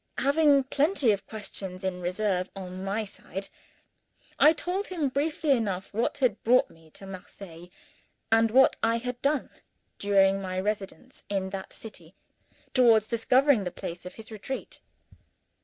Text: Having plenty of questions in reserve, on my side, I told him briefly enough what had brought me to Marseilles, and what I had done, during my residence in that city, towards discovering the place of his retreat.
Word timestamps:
Having 0.17 0.63
plenty 0.63 1.11
of 1.11 1.27
questions 1.27 1.83
in 1.83 2.01
reserve, 2.01 2.49
on 2.55 2.83
my 2.83 3.05
side, 3.05 3.49
I 4.39 4.51
told 4.51 4.87
him 4.87 5.09
briefly 5.09 5.51
enough 5.51 5.93
what 5.93 6.17
had 6.17 6.41
brought 6.43 6.71
me 6.71 6.89
to 6.95 7.05
Marseilles, 7.05 7.69
and 8.31 8.49
what 8.49 8.77
I 8.81 8.97
had 8.97 9.21
done, 9.21 9.51
during 9.99 10.41
my 10.41 10.59
residence 10.59 11.23
in 11.29 11.51
that 11.51 11.71
city, 11.71 12.15
towards 12.73 13.07
discovering 13.07 13.63
the 13.63 13.69
place 13.69 14.03
of 14.03 14.15
his 14.15 14.31
retreat. 14.31 14.81